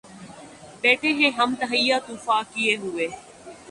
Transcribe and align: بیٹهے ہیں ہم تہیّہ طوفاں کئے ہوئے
بیٹهے 0.81 1.11
ہیں 1.19 1.31
ہم 1.37 1.55
تہیّہ 1.59 1.99
طوفاں 2.07 2.41
کئے 2.53 2.75
ہوئے 2.77 3.07